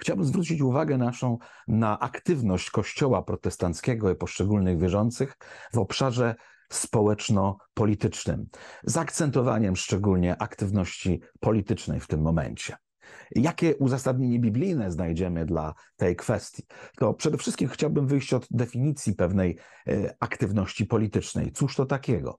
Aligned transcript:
Chciałbym 0.00 0.24
zwrócić 0.24 0.60
uwagę 0.60 0.98
naszą 0.98 1.38
na 1.68 1.98
aktywność 1.98 2.70
Kościoła 2.70 3.22
protestanckiego 3.22 4.10
i 4.10 4.14
poszczególnych 4.14 4.78
wierzących 4.78 5.36
w 5.72 5.78
obszarze 5.78 6.34
społeczno-politycznym, 6.72 8.46
z 8.84 8.96
akcentowaniem 8.96 9.76
szczególnie 9.76 10.42
aktywności 10.42 11.20
politycznej 11.40 12.00
w 12.00 12.06
tym 12.06 12.22
momencie. 12.22 12.76
Jakie 13.30 13.76
uzasadnienie 13.76 14.38
biblijne 14.38 14.90
znajdziemy 14.90 15.46
dla 15.46 15.74
tej 15.96 16.16
kwestii? 16.16 16.62
To 16.96 17.14
przede 17.14 17.38
wszystkim 17.38 17.68
chciałbym 17.68 18.06
wyjść 18.06 18.34
od 18.34 18.46
definicji 18.50 19.14
pewnej 19.14 19.58
e, 19.88 20.14
aktywności 20.20 20.86
politycznej. 20.86 21.52
Cóż 21.52 21.76
to 21.76 21.86
takiego? 21.86 22.38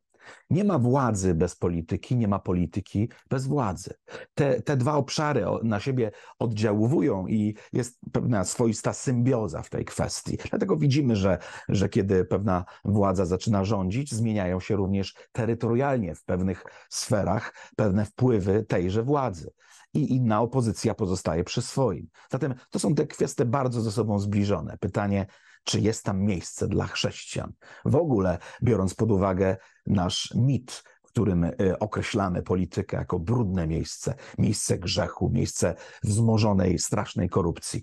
Nie 0.50 0.64
ma 0.64 0.80
władzy 0.80 1.34
bez 1.34 1.56
polityki, 1.56 2.18
nie 2.18 2.28
ma 2.28 2.40
polityki 2.40 3.10
bez 3.30 3.48
władzy. 3.48 3.94
Te, 4.34 4.62
te 4.62 4.78
dwa 4.78 4.94
obszary 4.94 5.46
na 5.64 5.80
siebie 5.80 6.12
oddziałują 6.40 7.28
i 7.28 7.56
jest 7.74 8.00
pewna 8.12 8.46
swoista 8.46 8.94
symbioza 8.94 9.62
w 9.62 9.70
tej 9.70 9.86
kwestii. 9.86 10.38
Dlatego 10.50 10.78
widzimy, 10.78 11.16
że, 11.16 11.38
że 11.70 11.90
kiedy 11.90 12.26
pewna 12.26 12.66
władza 12.86 13.26
zaczyna 13.26 13.66
rządzić, 13.66 14.12
zmieniają 14.12 14.60
się 14.60 14.76
również 14.76 15.16
terytorialnie 15.32 16.16
w 16.16 16.24
pewnych 16.24 16.64
sferach 16.90 17.54
pewne 17.76 18.06
wpływy 18.06 18.64
tejże 18.64 19.04
władzy 19.04 19.52
i 19.94 20.16
inna 20.16 20.42
opozycja 20.42 20.94
pozostaje 20.94 21.44
przy 21.44 21.62
swoim. 21.62 22.08
Zatem 22.32 22.54
to 22.70 22.80
są 22.80 22.96
te 22.96 23.08
kwestie 23.08 23.46
bardzo 23.46 23.82
ze 23.82 23.92
sobą 23.92 24.20
zbliżone. 24.20 24.78
Pytanie, 24.78 25.26
czy 25.64 25.80
jest 25.80 26.04
tam 26.04 26.20
miejsce 26.22 26.68
dla 26.68 26.88
chrześcijan? 26.88 27.54
W 27.86 27.96
ogóle, 27.96 28.38
biorąc 28.64 28.94
pod 28.94 29.12
uwagę 29.12 29.58
nasz 29.86 30.34
mit, 30.36 30.84
w 31.04 31.08
którym 31.08 31.44
e, 31.44 31.52
określamy 31.80 32.44
politykę 32.44 32.98
jako 32.98 33.20
brudne 33.20 33.68
miejsce, 33.68 34.16
miejsce 34.38 34.80
grzechu, 34.80 35.30
miejsce 35.30 35.76
wzmożonej, 36.04 36.80
strasznej 36.80 37.30
korupcji. 37.30 37.82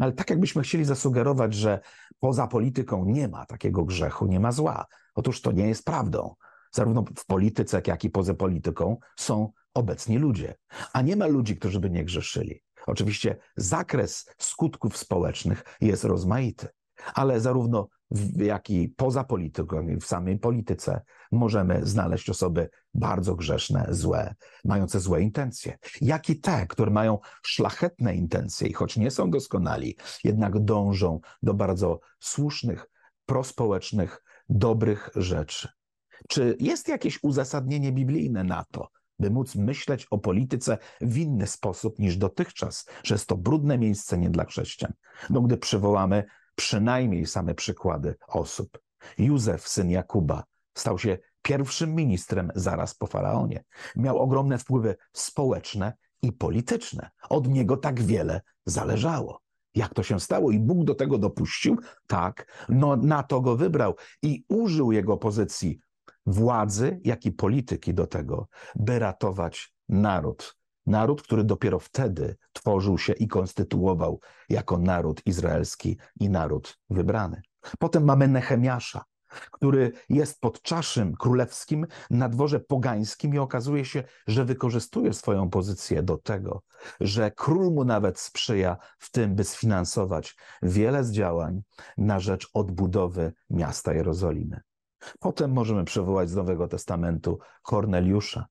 Ale 0.00 0.12
tak 0.12 0.30
jakbyśmy 0.30 0.62
chcieli 0.62 0.84
zasugerować, 0.84 1.54
że 1.54 1.80
poza 2.20 2.46
polityką 2.46 3.04
nie 3.04 3.28
ma 3.28 3.46
takiego 3.46 3.84
grzechu, 3.84 4.26
nie 4.26 4.40
ma 4.40 4.52
zła. 4.52 4.86
Otóż 5.14 5.40
to 5.40 5.52
nie 5.52 5.68
jest 5.68 5.84
prawdą. 5.84 6.34
Zarówno 6.72 7.04
w 7.16 7.26
polityce, 7.26 7.82
jak 7.86 8.04
i 8.04 8.10
poza 8.10 8.34
polityką 8.34 8.96
są 9.16 9.52
obecni 9.74 10.18
ludzie, 10.18 10.54
a 10.92 11.02
nie 11.02 11.16
ma 11.16 11.26
ludzi, 11.26 11.56
którzy 11.56 11.80
by 11.80 11.90
nie 11.90 12.04
grzeszyli. 12.04 12.62
Oczywiście 12.86 13.36
zakres 13.56 14.30
skutków 14.38 14.96
społecznych 14.96 15.64
jest 15.80 16.04
rozmaity, 16.04 16.68
ale 17.14 17.40
zarówno 17.40 17.88
w, 18.10 18.40
jak 18.40 18.70
i 18.70 18.88
poza 18.88 19.24
polityką, 19.24 19.86
w 20.00 20.04
samej 20.04 20.38
polityce 20.38 21.00
możemy 21.32 21.86
znaleźć 21.86 22.30
osoby 22.30 22.70
bardzo 22.94 23.34
grzeszne, 23.34 23.86
złe, 23.90 24.34
mające 24.64 25.00
złe 25.00 25.22
intencje, 25.22 25.78
jak 26.00 26.30
i 26.30 26.40
te, 26.40 26.66
które 26.66 26.90
mają 26.90 27.18
szlachetne 27.42 28.14
intencje 28.14 28.68
i 28.68 28.72
choć 28.72 28.96
nie 28.96 29.10
są 29.10 29.30
doskonali, 29.30 29.96
jednak 30.24 30.64
dążą 30.64 31.20
do 31.42 31.54
bardzo 31.54 32.00
słusznych, 32.20 32.90
prospołecznych, 33.26 34.22
dobrych 34.48 35.10
rzeczy. 35.14 35.68
Czy 36.28 36.56
jest 36.60 36.88
jakieś 36.88 37.18
uzasadnienie 37.22 37.92
biblijne 37.92 38.44
na 38.44 38.64
to, 38.70 38.88
by 39.18 39.30
móc 39.30 39.54
myśleć 39.54 40.06
o 40.10 40.18
polityce 40.18 40.78
w 41.00 41.16
inny 41.16 41.46
sposób 41.46 41.98
niż 41.98 42.16
dotychczas, 42.16 42.86
że 43.04 43.14
jest 43.14 43.26
to 43.26 43.36
brudne 43.36 43.78
miejsce 43.78 44.18
nie 44.18 44.30
dla 44.30 44.44
chrześcijan? 44.44 44.92
No, 45.30 45.40
gdy 45.40 45.56
przywołamy 45.56 46.24
przynajmniej 46.54 47.26
same 47.26 47.54
przykłady 47.54 48.14
osób. 48.28 48.78
Józef, 49.18 49.68
syn 49.68 49.90
Jakuba, 49.90 50.44
stał 50.74 50.98
się 50.98 51.18
pierwszym 51.42 51.94
ministrem 51.94 52.50
zaraz 52.54 52.94
po 52.94 53.06
faraonie. 53.06 53.64
Miał 53.96 54.18
ogromne 54.18 54.58
wpływy 54.58 54.96
społeczne 55.12 55.92
i 56.22 56.32
polityczne. 56.32 57.10
Od 57.28 57.48
niego 57.48 57.76
tak 57.76 58.02
wiele 58.02 58.40
zależało. 58.66 59.40
Jak 59.74 59.94
to 59.94 60.02
się 60.02 60.20
stało? 60.20 60.50
I 60.50 60.58
Bóg 60.58 60.84
do 60.84 60.94
tego 60.94 61.18
dopuścił? 61.18 61.76
Tak, 62.06 62.66
no 62.68 62.96
na 62.96 63.22
to 63.22 63.40
go 63.40 63.56
wybrał 63.56 63.94
i 64.22 64.44
użył 64.48 64.92
jego 64.92 65.16
pozycji 65.16 65.80
władzy, 66.28 67.00
jak 67.04 67.26
i 67.26 67.32
polityki 67.32 67.94
do 67.94 68.06
tego, 68.06 68.48
by 68.76 68.98
ratować 68.98 69.74
naród. 69.88 70.58
Naród, 70.86 71.22
który 71.22 71.44
dopiero 71.44 71.78
wtedy 71.78 72.36
tworzył 72.52 72.98
się 72.98 73.12
i 73.12 73.28
konstytuował 73.28 74.20
jako 74.48 74.78
naród 74.78 75.26
izraelski 75.26 75.98
i 76.20 76.30
naród 76.30 76.78
wybrany. 76.90 77.42
Potem 77.78 78.04
mamy 78.04 78.28
Nehemiasza, 78.28 79.04
który 79.52 79.92
jest 80.08 80.40
pod 80.40 80.62
czaszym 80.62 81.14
królewskim 81.16 81.86
na 82.10 82.28
dworze 82.28 82.60
pogańskim 82.60 83.34
i 83.34 83.38
okazuje 83.38 83.84
się, 83.84 84.04
że 84.26 84.44
wykorzystuje 84.44 85.12
swoją 85.12 85.50
pozycję 85.50 86.02
do 86.02 86.16
tego, 86.16 86.62
że 87.00 87.30
król 87.30 87.72
mu 87.72 87.84
nawet 87.84 88.18
sprzyja 88.18 88.76
w 88.98 89.10
tym, 89.10 89.34
by 89.34 89.44
sfinansować 89.44 90.36
wiele 90.62 91.04
z 91.04 91.12
działań 91.12 91.62
na 91.98 92.20
rzecz 92.20 92.50
odbudowy 92.54 93.32
miasta 93.50 93.94
Jerozolimy. 93.94 94.60
Potem 95.20 95.52
możemy 95.52 95.84
przywołać 95.84 96.30
z 96.30 96.36
Nowego 96.36 96.68
Testamentu 96.68 97.38
Korneliusza, 97.62 98.46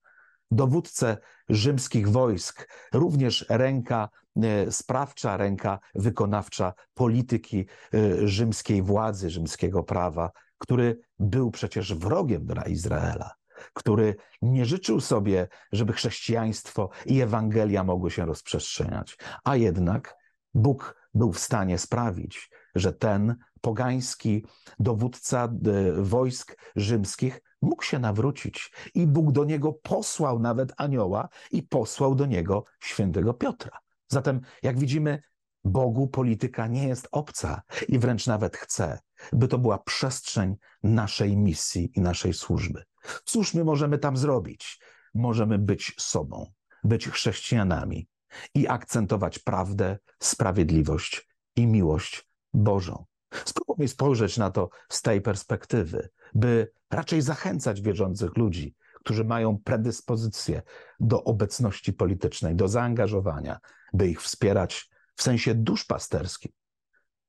dowódcę 0.51 1.17
rzymskich 1.49 2.09
wojsk, 2.09 2.67
również 2.93 3.45
ręka 3.49 4.09
e, 4.43 4.71
sprawcza, 4.71 5.37
ręka 5.37 5.79
wykonawcza 5.95 6.73
polityki 6.93 7.65
e, 7.93 8.27
rzymskiej 8.27 8.81
władzy, 8.81 9.29
rzymskiego 9.29 9.83
prawa, 9.83 10.31
który 10.57 10.99
był 11.19 11.51
przecież 11.51 11.95
wrogiem 11.95 12.45
dla 12.45 12.63
Izraela, 12.63 13.31
który 13.73 14.15
nie 14.41 14.65
życzył 14.65 14.99
sobie, 14.99 15.47
żeby 15.71 15.93
chrześcijaństwo 15.93 16.89
i 17.05 17.21
Ewangelia 17.21 17.83
mogły 17.83 18.11
się 18.11 18.25
rozprzestrzeniać, 18.25 19.17
a 19.43 19.55
jednak 19.55 20.15
Bóg 20.53 20.95
był 21.13 21.31
w 21.31 21.39
stanie 21.39 21.77
sprawić, 21.77 22.49
że 22.79 22.93
ten 22.93 23.35
pogański 23.61 24.45
dowódca 24.79 25.45
e, 25.45 26.01
wojsk 26.01 26.57
rzymskich 26.75 27.41
mógł 27.61 27.83
się 27.83 27.99
nawrócić 27.99 28.71
i 28.93 29.07
Bóg 29.07 29.31
do 29.31 29.43
niego 29.43 29.73
posłał 29.73 30.39
nawet 30.39 30.73
anioła 30.77 31.29
i 31.51 31.63
posłał 31.63 32.15
do 32.15 32.25
niego 32.25 32.63
świętego 32.79 33.33
Piotra. 33.33 33.79
Zatem, 34.07 34.41
jak 34.63 34.79
widzimy, 34.79 35.21
Bogu 35.63 36.07
polityka 36.07 36.67
nie 36.67 36.87
jest 36.87 37.07
obca 37.11 37.61
i 37.87 37.99
wręcz 37.99 38.27
nawet 38.27 38.57
chce, 38.57 38.99
by 39.33 39.47
to 39.47 39.57
była 39.57 39.77
przestrzeń 39.77 40.55
naszej 40.83 41.37
misji 41.37 41.91
i 41.95 42.01
naszej 42.01 42.33
służby. 42.33 42.83
Cóż 43.25 43.53
my 43.53 43.63
możemy 43.63 43.97
tam 43.97 44.17
zrobić? 44.17 44.79
Możemy 45.13 45.59
być 45.59 45.93
sobą, 45.99 46.51
być 46.83 47.07
chrześcijanami 47.07 48.07
i 48.53 48.67
akcentować 48.67 49.39
prawdę, 49.39 49.97
sprawiedliwość 50.19 51.27
i 51.55 51.67
miłość 51.67 52.27
Bożą. 52.57 53.05
Spróbujmy 53.45 53.87
spojrzeć 53.87 54.37
na 54.37 54.51
to 54.51 54.69
z 54.89 55.01
tej 55.01 55.21
perspektywy, 55.21 56.09
by 56.35 56.71
raczej 56.91 57.21
zachęcać 57.21 57.81
wierzących 57.81 58.37
ludzi, 58.37 58.75
którzy 58.93 59.23
mają 59.23 59.57
predyspozycję 59.57 60.61
do 60.99 61.23
obecności 61.23 61.93
politycznej, 61.93 62.55
do 62.55 62.67
zaangażowania, 62.67 63.59
by 63.93 64.07
ich 64.07 64.21
wspierać 64.21 64.89
w 65.15 65.23
sensie 65.23 65.55
duszpasterskim. 65.55 66.51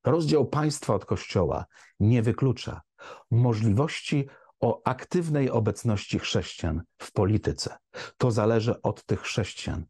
Rozdział 0.03 0.45
państwa 0.45 0.93
od 0.93 1.05
kościoła 1.05 1.65
nie 1.99 2.21
wyklucza 2.21 2.81
możliwości 3.31 4.27
o 4.59 4.81
aktywnej 4.85 5.49
obecności 5.49 6.19
chrześcijan 6.19 6.81
w 6.97 7.11
polityce. 7.11 7.77
To 8.17 8.31
zależy 8.31 8.81
od 8.81 9.05
tych 9.05 9.21
chrześcijan, 9.21 9.85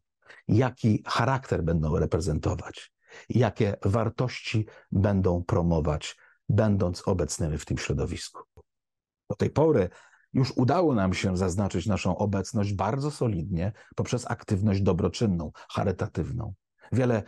jaki 0.48 1.02
charakter 1.06 1.62
będą 1.62 1.98
reprezentować, 1.98 2.92
jakie 3.28 3.76
wartości 3.84 4.66
będą 4.92 5.44
promować, 5.44 6.16
będąc 6.48 7.08
obecnymi 7.08 7.58
w 7.58 7.64
tym 7.64 7.78
środowisku. 7.78 8.42
Do 9.30 9.36
tej 9.36 9.50
pory 9.50 9.88
już 10.32 10.52
udało 10.56 10.94
nam 10.94 11.14
się 11.14 11.36
zaznaczyć 11.36 11.86
naszą 11.86 12.16
obecność 12.18 12.72
bardzo 12.72 13.10
solidnie 13.10 13.72
poprzez 13.96 14.30
aktywność 14.30 14.82
dobroczynną, 14.82 15.52
charytatywną. 15.68 16.54
Wiele 16.92 17.22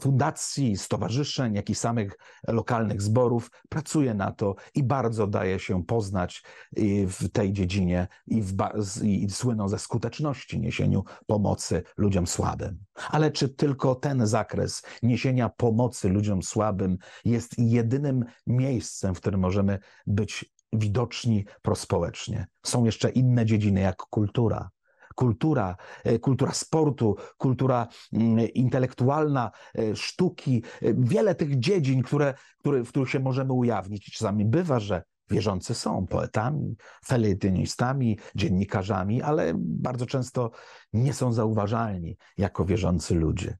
fundacji, 0.00 0.76
stowarzyszeń, 0.76 1.54
jak 1.54 1.70
i 1.70 1.74
samych 1.74 2.18
lokalnych 2.48 3.02
zborów 3.02 3.50
pracuje 3.68 4.14
na 4.14 4.32
to 4.32 4.54
i 4.74 4.82
bardzo 4.82 5.26
daje 5.26 5.58
się 5.58 5.84
poznać 5.84 6.42
y, 6.78 7.06
w 7.08 7.28
tej 7.28 7.52
dziedzinie 7.52 8.08
i, 8.26 8.42
w, 8.42 8.54
i 9.02 9.30
słyną 9.30 9.68
ze 9.68 9.78
skuteczności 9.78 10.60
niesieniu 10.60 11.04
pomocy 11.26 11.82
ludziom 11.96 12.26
słabym. 12.26 12.84
Ale 13.10 13.30
czy 13.30 13.48
tylko 13.48 13.94
ten 13.94 14.26
zakres 14.26 14.82
niesienia 15.02 15.48
pomocy 15.48 16.08
ludziom 16.08 16.42
słabym 16.42 16.98
jest 17.24 17.58
jedynym 17.58 18.24
miejscem, 18.46 19.14
w 19.14 19.20
którym 19.20 19.40
możemy 19.40 19.78
być 20.06 20.54
widoczni 20.72 21.44
prospołecznie? 21.62 22.46
Są 22.66 22.84
jeszcze 22.84 23.10
inne 23.10 23.46
dziedziny, 23.46 23.80
jak 23.80 23.96
kultura, 23.96 24.70
kultura, 25.14 25.76
e, 26.04 26.18
kultura 26.18 26.52
sportu, 26.52 27.16
kultura 27.36 27.88
mm, 28.12 28.48
intelektualna, 28.48 29.50
e, 29.78 29.96
sztuki, 29.96 30.62
e, 30.82 30.94
wiele 30.94 31.34
tych 31.34 31.58
dziedzin, 31.58 32.02
które, 32.02 32.34
które, 32.58 32.84
w 32.84 32.88
których 32.88 33.10
się 33.10 33.20
możemy 33.20 33.52
ujawnić. 33.52 34.12
Czasami 34.12 34.44
bywa, 34.44 34.80
że 34.80 35.02
wierzący 35.30 35.74
są 35.74 36.06
poetami, 36.06 36.76
felietynistami, 37.06 38.18
dziennikarzami, 38.34 39.22
ale 39.22 39.52
bardzo 39.56 40.06
często 40.06 40.50
nie 40.92 41.14
są 41.14 41.32
zauważalni 41.32 42.16
jako 42.38 42.64
wierzący 42.64 43.14
ludzie. 43.14 43.58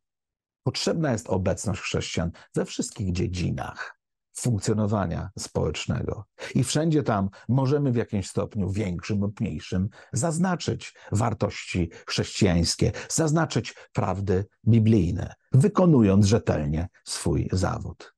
Potrzebna 0.62 1.12
jest 1.12 1.30
obecność 1.30 1.80
chrześcijan 1.80 2.30
we 2.54 2.64
wszystkich 2.64 3.12
dziedzinach 3.12 4.03
funkcjonowania 4.40 5.30
społecznego. 5.38 6.24
I 6.54 6.64
wszędzie 6.64 7.02
tam 7.02 7.28
możemy 7.48 7.92
w 7.92 7.96
jakimś 7.96 8.28
stopniu, 8.28 8.70
większym 8.70 9.20
lub 9.20 9.40
mniejszym, 9.40 9.88
zaznaczyć 10.12 10.94
wartości 11.12 11.90
chrześcijańskie, 12.06 12.92
zaznaczyć 13.08 13.74
prawdy 13.92 14.46
biblijne, 14.68 15.34
wykonując 15.52 16.26
rzetelnie 16.26 16.88
swój 17.04 17.48
zawód. 17.52 18.14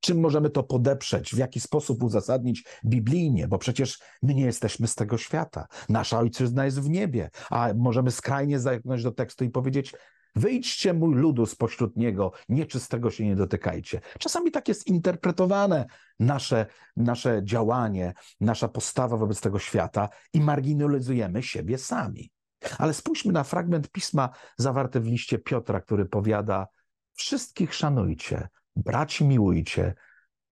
Czym 0.00 0.20
możemy 0.20 0.50
to 0.50 0.62
podeprzeć? 0.62 1.34
W 1.34 1.38
jaki 1.38 1.60
sposób 1.60 2.02
uzasadnić 2.02 2.64
biblijnie? 2.84 3.48
Bo 3.48 3.58
przecież 3.58 3.98
my 4.22 4.34
nie 4.34 4.44
jesteśmy 4.44 4.86
z 4.86 4.94
tego 4.94 5.18
świata. 5.18 5.66
Nasza 5.88 6.18
ojczyzna 6.18 6.64
jest 6.64 6.80
w 6.80 6.90
niebie, 6.90 7.30
a 7.50 7.68
możemy 7.76 8.10
skrajnie 8.10 8.58
zajrzeć 8.58 9.02
do 9.02 9.10
tekstu 9.10 9.44
i 9.44 9.50
powiedzieć: 9.50 9.94
Wyjdźcie 10.36 10.94
mój 10.94 11.14
ludu 11.14 11.46
spośród 11.46 11.96
niego, 11.96 12.32
nieczystego 12.48 13.10
się 13.10 13.26
nie 13.26 13.36
dotykajcie. 13.36 14.00
Czasami 14.18 14.50
tak 14.50 14.68
jest 14.68 14.86
interpretowane 14.86 15.86
nasze, 16.20 16.66
nasze 16.96 17.40
działanie, 17.44 18.14
nasza 18.40 18.68
postawa 18.68 19.16
wobec 19.16 19.40
tego 19.40 19.58
świata 19.58 20.08
i 20.32 20.40
marginalizujemy 20.40 21.42
siebie 21.42 21.78
sami. 21.78 22.30
Ale 22.78 22.94
spójrzmy 22.94 23.32
na 23.32 23.44
fragment 23.44 23.90
pisma 23.90 24.30
zawarty 24.56 25.00
w 25.00 25.06
liście 25.06 25.38
Piotra, 25.38 25.80
który 25.80 26.06
powiada: 26.06 26.66
Wszystkich 27.12 27.74
szanujcie, 27.74 28.48
braci 28.76 29.24
miłujcie, 29.24 29.94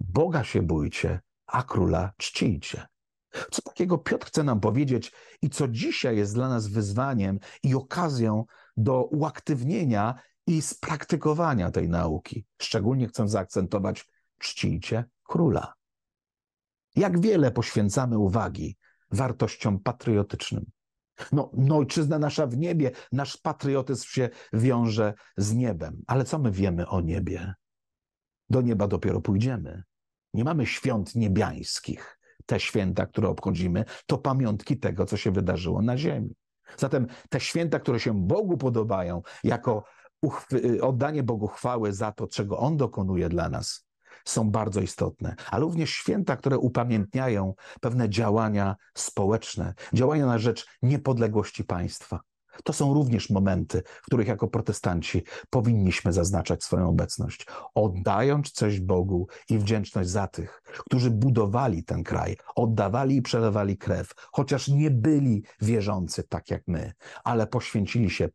Boga 0.00 0.44
się 0.44 0.62
bójcie, 0.62 1.20
a 1.46 1.62
króla 1.62 2.12
czcijcie. 2.16 2.86
Co 3.50 3.62
takiego 3.62 3.98
Piotr 3.98 4.26
chce 4.26 4.42
nam 4.42 4.60
powiedzieć 4.60 5.12
i 5.42 5.50
co 5.50 5.68
dzisiaj 5.68 6.16
jest 6.16 6.34
dla 6.34 6.48
nas 6.48 6.66
wyzwaniem 6.66 7.38
i 7.62 7.74
okazją 7.74 8.44
do 8.76 9.04
uaktywnienia 9.04 10.14
i 10.46 10.62
spraktykowania 10.62 11.70
tej 11.70 11.88
nauki. 11.88 12.46
Szczególnie 12.62 13.08
chcę 13.08 13.28
zaakcentować 13.28 14.08
czcijcie 14.38 15.04
króla. 15.24 15.74
Jak 16.96 17.20
wiele 17.20 17.50
poświęcamy 17.50 18.18
uwagi 18.18 18.76
wartościom 19.10 19.80
patriotycznym. 19.80 20.70
No, 21.32 21.50
no, 21.54 21.76
ojczyzna 21.76 22.18
nasza 22.18 22.46
w 22.46 22.56
niebie, 22.56 22.90
nasz 23.12 23.36
patriotyzm 23.36 24.04
się 24.08 24.28
wiąże 24.52 25.14
z 25.36 25.54
niebem. 25.54 26.02
Ale 26.06 26.24
co 26.24 26.38
my 26.38 26.50
wiemy 26.50 26.88
o 26.88 27.00
niebie? 27.00 27.54
Do 28.50 28.60
nieba 28.60 28.88
dopiero 28.88 29.20
pójdziemy. 29.20 29.82
Nie 30.34 30.44
mamy 30.44 30.66
świąt 30.66 31.14
niebiańskich. 31.14 32.18
Te 32.46 32.60
święta, 32.60 33.06
które 33.06 33.28
obchodzimy, 33.28 33.84
to 34.06 34.18
pamiątki 34.18 34.78
tego, 34.78 35.06
co 35.06 35.16
się 35.16 35.30
wydarzyło 35.30 35.82
na 35.82 35.98
ziemi. 35.98 36.34
Zatem 36.76 37.06
te 37.30 37.40
święta, 37.40 37.80
które 37.80 38.00
się 38.00 38.26
Bogu 38.26 38.56
podobają, 38.56 39.22
jako 39.44 39.84
oddanie 40.80 41.22
Bogu 41.22 41.46
chwały 41.46 41.92
za 41.92 42.12
to, 42.12 42.26
czego 42.26 42.58
On 42.58 42.76
dokonuje 42.76 43.28
dla 43.28 43.48
nas, 43.48 43.86
są 44.24 44.50
bardzo 44.50 44.80
istotne, 44.80 45.34
ale 45.50 45.60
również 45.60 45.90
święta, 45.90 46.36
które 46.36 46.58
upamiętniają 46.58 47.54
pewne 47.80 48.08
działania 48.08 48.76
społeczne, 48.94 49.74
działania 49.92 50.26
na 50.26 50.38
rzecz 50.38 50.66
niepodległości 50.82 51.64
państwa. 51.64 52.20
To 52.64 52.72
są 52.72 52.94
również 52.94 53.30
momenty, 53.30 53.82
w 54.02 54.06
których 54.06 54.28
jako 54.28 54.48
protestanci 54.48 55.22
powinniśmy 55.50 56.12
zaznaczać 56.12 56.64
swoją 56.64 56.88
obecność, 56.88 57.46
oddając 57.74 58.50
coś 58.50 58.80
Bogu 58.80 59.26
i 59.50 59.58
wdzięczność 59.58 60.10
za 60.10 60.26
tych, 60.26 60.62
którzy 60.62 61.10
budowali 61.10 61.84
ten 61.84 62.02
kraj, 62.02 62.36
oddawali 62.56 63.16
i 63.16 63.22
przelewali 63.22 63.78
krew, 63.78 64.12
chociaż 64.32 64.68
nie 64.68 64.90
byli 64.90 65.44
wierzący 65.60 66.22
tak 66.22 66.50
jak 66.50 66.62
my, 66.66 66.92
ale 67.24 67.46
poświęcili 67.46 68.10
się 68.10 68.28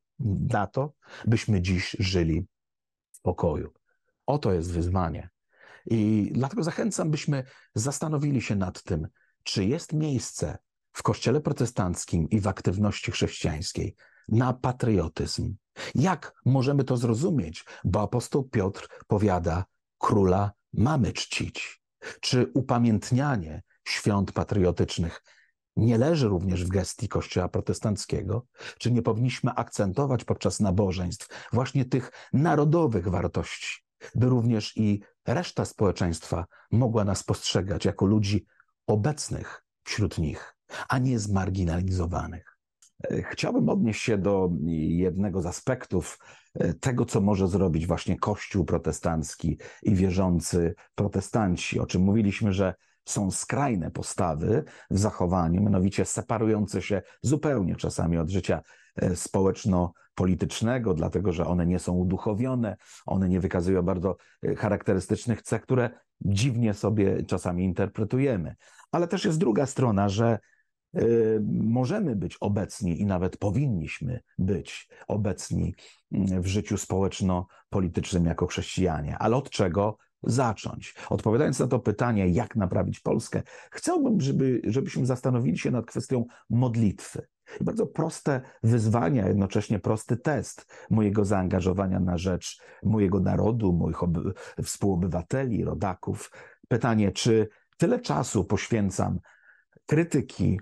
na 0.49 0.67
to, 0.67 0.93
byśmy 1.25 1.61
dziś 1.61 1.95
żyli 1.99 2.47
w 3.11 3.21
pokoju. 3.21 3.73
Oto 4.25 4.53
jest 4.53 4.71
wyzwanie. 4.71 5.29
I 5.85 6.31
dlatego 6.33 6.63
zachęcam, 6.63 7.11
byśmy 7.11 7.43
zastanowili 7.75 8.41
się 8.41 8.55
nad 8.55 8.83
tym, 8.83 9.07
czy 9.43 9.65
jest 9.65 9.93
miejsce 9.93 10.57
w 10.91 11.03
Kościele 11.03 11.41
protestanckim 11.41 12.29
i 12.29 12.39
w 12.39 12.47
aktywności 12.47 13.11
chrześcijańskiej 13.11 13.95
na 14.29 14.53
patriotyzm. 14.53 15.55
Jak 15.95 16.33
możemy 16.45 16.83
to 16.83 16.97
zrozumieć? 16.97 17.65
Bo 17.83 18.01
apostoł 18.01 18.43
Piotr 18.43 18.87
powiada: 19.07 19.65
Króla 19.97 20.51
mamy 20.73 21.13
czcić. 21.13 21.81
Czy 22.21 22.51
upamiętnianie 22.53 23.63
świąt 23.87 24.31
patriotycznych 24.31 25.23
nie 25.75 25.97
leży 25.97 26.27
również 26.27 26.65
w 26.65 26.69
gestii 26.69 27.07
Kościoła 27.07 27.47
protestanckiego? 27.47 28.45
Czy 28.77 28.91
nie 28.91 29.01
powinniśmy 29.01 29.51
akcentować 29.51 30.23
podczas 30.23 30.59
nabożeństw 30.59 31.47
właśnie 31.53 31.85
tych 31.85 32.11
narodowych 32.33 33.07
wartości, 33.07 33.83
by 34.15 34.25
również 34.25 34.77
i 34.77 35.01
reszta 35.27 35.65
społeczeństwa 35.65 36.45
mogła 36.71 37.03
nas 37.03 37.23
postrzegać 37.23 37.85
jako 37.85 38.05
ludzi 38.05 38.45
obecnych 38.87 39.63
wśród 39.83 40.17
nich, 40.17 40.55
a 40.89 40.97
nie 40.97 41.19
zmarginalizowanych? 41.19 42.50
Chciałbym 43.09 43.69
odnieść 43.69 44.01
się 44.01 44.17
do 44.17 44.49
jednego 44.77 45.41
z 45.41 45.45
aspektów 45.45 46.19
e, 46.53 46.73
tego, 46.73 47.05
co 47.05 47.21
może 47.21 47.47
zrobić 47.47 47.87
właśnie 47.87 48.19
Kościół 48.19 48.65
protestancki 48.65 49.57
i 49.83 49.95
wierzący 49.95 50.75
protestanci, 50.95 51.79
o 51.79 51.85
czym 51.85 52.01
mówiliśmy, 52.01 52.53
że 52.53 52.73
są 53.05 53.31
skrajne 53.31 53.91
postawy 53.91 54.63
w 54.91 54.99
zachowaniu, 54.99 55.61
mianowicie 55.61 56.05
separujące 56.05 56.81
się 56.81 57.01
zupełnie 57.21 57.75
czasami 57.75 58.17
od 58.17 58.29
życia 58.29 58.61
e, 58.95 59.15
społeczno-politycznego, 59.15 60.93
dlatego 60.93 61.31
że 61.31 61.45
one 61.47 61.65
nie 61.65 61.79
są 61.79 61.93
uduchowione, 61.93 62.77
one 63.05 63.29
nie 63.29 63.39
wykazują 63.39 63.81
bardzo 63.81 64.17
e, 64.43 64.55
charakterystycznych 64.55 65.41
cech, 65.41 65.61
które 65.61 65.89
dziwnie 66.21 66.73
sobie 66.73 67.23
czasami 67.23 67.63
interpretujemy. 67.63 68.55
Ale 68.91 69.07
też 69.07 69.25
jest 69.25 69.39
druga 69.39 69.65
strona, 69.65 70.09
że 70.09 70.39
możemy 71.51 72.15
być 72.15 72.37
obecni 72.39 73.01
i 73.01 73.05
nawet 73.05 73.37
powinniśmy 73.37 74.19
być 74.39 74.89
obecni 75.07 75.75
mm, 76.11 76.41
w 76.41 76.47
życiu 76.47 76.77
społeczno-politycznym 76.77 78.25
jako 78.25 78.47
chrześcijanie. 78.47 79.17
Ale 79.17 79.35
od 79.35 79.49
czego 79.49 79.97
zacząć? 80.23 80.95
Odpowiadając 81.09 81.59
na 81.59 81.67
to 81.67 81.79
pytanie, 81.79 82.27
jak 82.27 82.55
naprawić 82.55 82.99
Polskę, 82.99 83.41
chciałbym, 83.71 84.21
żeby, 84.21 84.61
żebyśmy 84.63 85.05
zastanowili 85.05 85.57
się 85.57 85.71
nad 85.71 85.85
kwestią 85.85 86.25
modlitwy. 86.49 87.27
Bardzo 87.61 87.87
proste 87.87 88.41
wyzwania, 88.63 89.27
jednocześnie 89.27 89.79
prosty 89.79 90.17
test 90.17 90.73
mojego 90.89 91.25
zaangażowania 91.25 91.99
na 91.99 92.17
rzecz 92.17 92.61
mojego 92.83 93.19
narodu, 93.19 93.73
moich 93.73 93.97
współobywateli, 94.63 95.63
rodaków. 95.63 96.31
Pytanie, 96.67 97.11
czy 97.11 97.47
tyle 97.77 97.99
czasu 97.99 98.45
poświęcam 98.45 99.19
krytyki 99.85 100.59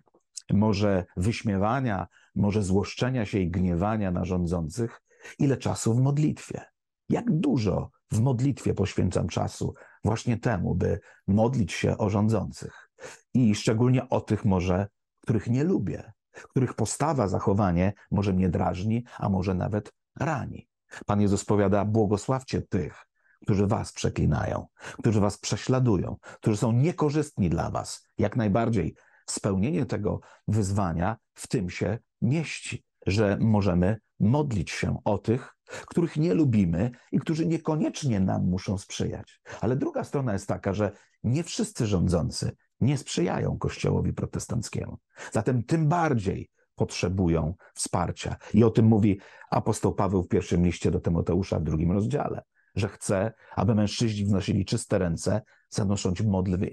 może 0.54 1.06
wyśmiewania, 1.18 2.08
może 2.36 2.64
złoszczenia 2.64 3.26
się 3.26 3.40
i 3.40 3.52
gniewania 3.52 4.12
na 4.12 4.26
rządzących, 4.26 5.02
ile 5.40 5.58
czasu 5.58 5.94
w 5.94 6.02
modlitwie. 6.02 6.62
Jak 7.10 7.32
dużo 7.32 7.92
w 8.12 8.20
modlitwie 8.20 8.74
poświęcam 8.74 9.28
czasu 9.28 9.74
właśnie 10.04 10.38
temu, 10.38 10.76
by 10.76 11.00
modlić 11.28 11.74
się 11.74 11.98
o 11.98 12.10
rządzących. 12.10 12.90
I 13.34 13.56
szczególnie 13.56 14.10
o 14.10 14.22
tych 14.22 14.46
może, 14.46 14.88
których 15.22 15.48
nie 15.48 15.64
lubię, 15.64 16.14
których 16.32 16.74
postawa, 16.74 17.28
zachowanie 17.28 17.94
może 18.12 18.34
mnie 18.34 18.50
drażni, 18.50 19.04
a 19.18 19.30
może 19.30 19.54
nawet 19.54 19.94
rani. 20.20 20.68
Pan 21.06 21.22
Jezus 21.22 21.46
powiada: 21.46 21.86
błogosławcie 21.86 22.62
tych, 22.62 23.06
którzy 23.42 23.68
was 23.68 23.94
przeklinają, 23.94 24.68
którzy 25.00 25.20
was 25.20 25.38
prześladują, 25.38 26.18
którzy 26.22 26.58
są 26.58 26.72
niekorzystni 26.72 27.50
dla 27.50 27.72
was. 27.72 28.08
Jak 28.18 28.36
najbardziej 28.36 28.96
spełnienie 29.32 29.86
tego 29.86 30.20
wyzwania 30.48 31.18
w 31.34 31.48
tym 31.48 31.70
się 31.70 31.98
mieści, 32.22 32.84
że 33.08 33.38
możemy 33.42 33.98
modlić 34.20 34.72
się 34.72 34.98
o 35.06 35.18
tych, 35.18 35.56
których 35.88 36.18
nie 36.18 36.34
lubimy 36.34 36.92
i 37.12 37.20
którzy 37.20 37.46
niekoniecznie 37.46 38.20
nam 38.20 38.46
muszą 38.46 38.78
sprzyjać. 38.78 39.42
Ale 39.62 39.76
druga 39.76 40.04
strona 40.04 40.34
jest 40.34 40.48
taka, 40.48 40.74
że 40.74 40.92
nie 41.24 41.44
wszyscy 41.44 41.88
rządzący 41.88 42.52
nie 42.82 42.98
sprzyjają 42.98 43.58
Kościołowi 43.58 44.14
protestanckiemu. 44.14 44.98
Zatem 45.32 45.64
tym 45.64 45.88
bardziej 45.88 46.50
potrzebują 46.76 47.54
wsparcia. 47.74 48.36
I 48.54 48.64
o 48.64 48.70
tym 48.70 48.86
mówi 48.86 49.20
apostoł 49.52 49.94
Paweł 49.96 50.24
w 50.24 50.28
pierwszym 50.28 50.66
liście 50.66 50.92
do 50.92 51.00
Tymoteusza 51.00 51.60
w 51.60 51.64
drugim 51.64 51.92
rozdziale, 51.92 52.42
że 52.76 52.88
chce, 52.88 53.34
aby 53.56 53.76
mężczyźni 53.76 54.26
wnosili 54.26 54.66
czyste 54.66 54.98
ręce, 54.98 55.42
zanosząc 55.70 56.20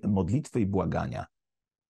modlitwy 0.04 0.60
i 0.60 0.66
błagania 0.66 1.26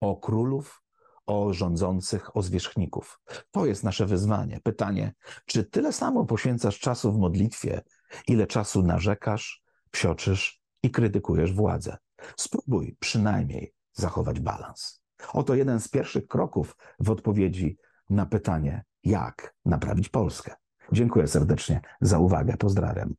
o 0.00 0.16
królów, 0.16 0.82
o 1.26 1.52
rządzących, 1.52 2.36
o 2.36 2.42
zwierzchników. 2.42 3.20
To 3.50 3.66
jest 3.66 3.84
nasze 3.84 4.06
wyzwanie. 4.06 4.60
Pytanie, 4.62 5.14
czy 5.46 5.64
tyle 5.64 5.92
samo 5.92 6.24
poświęcasz 6.24 6.78
czasu 6.78 7.12
w 7.12 7.18
modlitwie, 7.18 7.80
ile 8.26 8.46
czasu 8.46 8.82
narzekasz, 8.82 9.62
psioczysz 9.90 10.60
i 10.82 10.90
krytykujesz 10.90 11.52
władzę? 11.52 11.96
Spróbuj 12.36 12.96
przynajmniej 13.00 13.74
zachować 13.92 14.40
balans. 14.40 15.02
Oto 15.32 15.54
jeden 15.54 15.80
z 15.80 15.88
pierwszych 15.88 16.26
kroków 16.26 16.76
w 17.00 17.10
odpowiedzi 17.10 17.78
na 18.10 18.26
pytanie, 18.26 18.84
jak 19.04 19.54
naprawić 19.64 20.08
Polskę. 20.08 20.54
Dziękuję 20.92 21.28
serdecznie 21.28 21.80
za 22.00 22.18
uwagę. 22.18 22.56
Pozdrawiam. 22.56 23.14